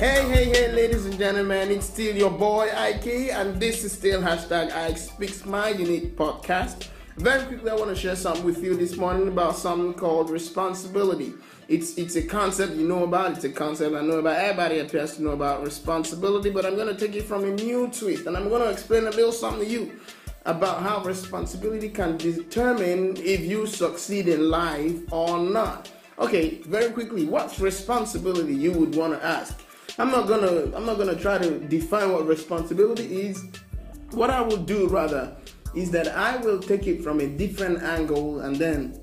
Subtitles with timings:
[0.00, 4.22] Hey, hey, hey, ladies and gentlemen, it's still your boy Ike, and this is still
[4.22, 6.88] hashtag Ike Speaks My Unique podcast.
[7.18, 11.34] Very quickly, I want to share something with you this morning about something called responsibility.
[11.68, 13.32] It's it's a concept you know about.
[13.32, 14.38] It's a concept I know about.
[14.38, 17.88] Everybody appears to know about responsibility, but I'm going to take it from a new
[17.88, 20.00] twist, and I'm going to explain a little something to you
[20.46, 25.90] about how responsibility can determine if you succeed in life or not.
[26.18, 29.60] Okay, very quickly, what's responsibility you would want to ask?
[29.98, 33.44] I'm not gonna I'm not gonna try to define what responsibility is.
[34.12, 35.36] What I will do rather
[35.74, 39.00] is that I will take it from a different angle and then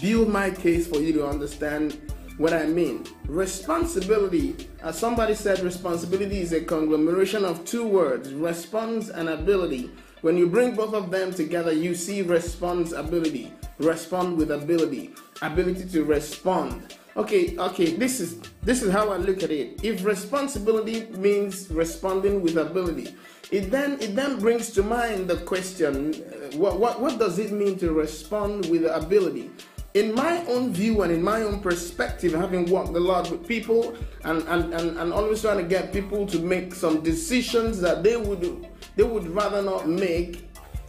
[0.00, 2.00] build my case for you to understand
[2.36, 3.04] what I mean.
[3.26, 9.90] Responsibility, as somebody said, responsibility is a conglomeration of two words, response and ability.
[10.20, 13.52] When you bring both of them together, you see responsibility.
[13.78, 15.14] Respond with ability.
[15.42, 16.96] Ability to respond.
[17.16, 19.82] Okay, okay, this is this is how I look at it.
[19.82, 23.14] If responsibility means responding with ability,
[23.50, 27.50] it then it then brings to mind the question, uh, what what what does it
[27.50, 29.50] mean to respond with ability?
[29.94, 33.96] in my own view and in my own perspective, having worked a lot with people
[34.22, 38.16] and, and, and, and always trying to get people to make some decisions that they
[38.16, 40.48] would they would rather not make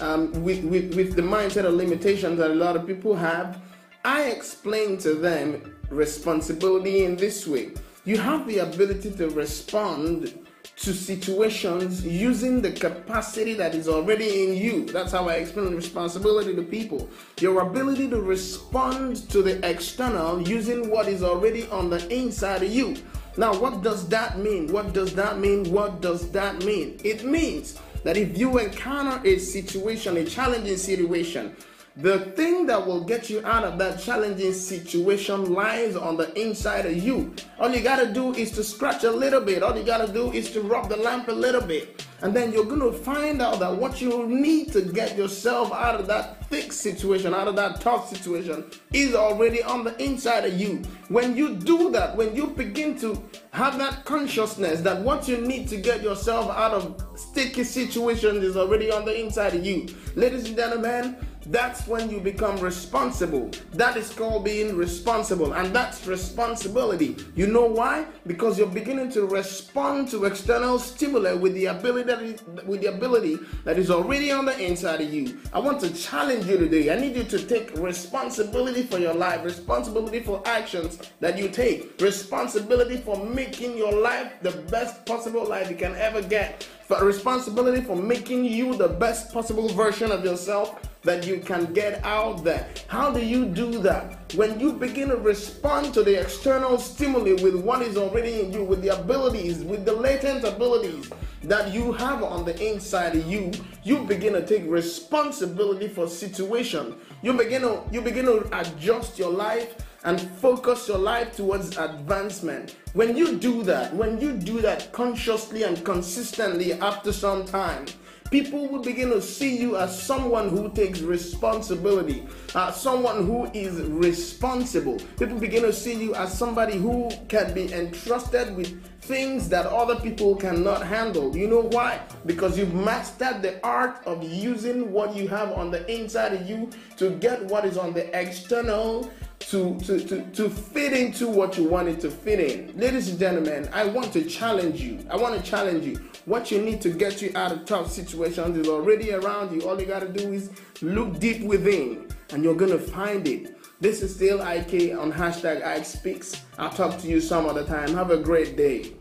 [0.00, 3.60] um, with, with, with the mindset of limitations that a lot of people have,
[4.04, 7.72] I explain to them responsibility in this way.
[8.06, 14.56] You have the ability to respond to situations using the capacity that is already in
[14.56, 14.86] you.
[14.86, 17.10] That's how I explain responsibility to people.
[17.40, 22.70] Your ability to respond to the external using what is already on the inside of
[22.70, 22.96] you.
[23.36, 24.72] Now, what does that mean?
[24.72, 25.70] What does that mean?
[25.70, 26.98] What does that mean?
[27.04, 31.54] It means that if you encounter a situation, a challenging situation,
[32.02, 36.86] the thing that will get you out of that challenging situation lies on the inside
[36.86, 37.34] of you.
[37.58, 39.62] All you gotta do is to scratch a little bit.
[39.62, 42.06] All you gotta do is to rub the lamp a little bit.
[42.22, 46.06] And then you're gonna find out that what you need to get yourself out of
[46.06, 50.82] that thick situation, out of that tough situation, is already on the inside of you.
[51.08, 53.22] When you do that, when you begin to
[53.52, 58.56] have that consciousness that what you need to get yourself out of sticky situations is
[58.56, 59.86] already on the inside of you.
[60.14, 61.16] Ladies and gentlemen,
[61.50, 63.50] that's when you become responsible.
[63.72, 67.16] That is called being responsible, and that's responsibility.
[67.34, 68.06] You know why?
[68.26, 73.78] Because you're beginning to respond to external stimuli with the ability with the ability that
[73.78, 75.40] is already on the inside of you.
[75.52, 76.92] I want to challenge you today.
[76.92, 82.00] I need you to take responsibility for your life, responsibility for actions that you take,
[82.00, 87.82] responsibility for making your life the best possible life you can ever get, for responsibility
[87.82, 92.68] for making you the best possible version of yourself that you can get out there.
[92.86, 94.32] How do you do that?
[94.34, 98.64] When you begin to respond to the external stimuli with what is already in you,
[98.64, 101.10] with the abilities, with the latent abilities
[101.44, 103.50] that you have on the inside of you,
[103.82, 106.96] you begin to take responsibility for situation.
[107.22, 109.74] You begin to you begin to adjust your life
[110.04, 112.76] and focus your life towards advancement.
[112.92, 117.86] When you do that, when you do that consciously and consistently after some time,
[118.30, 123.80] people will begin to see you as someone who takes responsibility, uh, someone who is
[123.82, 124.98] responsible.
[125.18, 129.96] People begin to see you as somebody who can be entrusted with things that other
[129.96, 131.36] people cannot handle.
[131.36, 132.00] You know why?
[132.26, 136.70] Because you've mastered the art of using what you have on the inside of you
[136.96, 139.10] to get what is on the external
[139.50, 142.78] to, to, to, to fit into what you wanted to fit in.
[142.78, 145.04] Ladies and gentlemen, I want to challenge you.
[145.10, 145.96] I want to challenge you.
[146.24, 149.68] What you need to get you out of tough situations is already around you.
[149.68, 150.50] All you got to do is
[150.82, 153.56] look deep within and you're going to find it.
[153.80, 156.40] This is still IK on hashtag Ike Speaks.
[156.56, 157.94] I'll talk to you some other time.
[157.94, 158.92] Have a great day.